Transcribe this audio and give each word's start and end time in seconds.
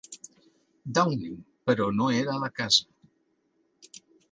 Downing, 0.99 1.35
però 1.69 1.87
no 1.99 2.09
era 2.23 2.35
a 2.37 2.41
la 2.47 2.51
casa. 2.63 2.89